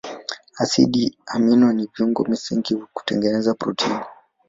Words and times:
Asidi 0.61 1.15
amino 1.27 1.71
ni 1.73 1.87
viungo 1.95 2.23
msingi 2.25 2.75
vya 2.75 2.87
kutengeneza 2.93 3.53
protini. 3.53 3.99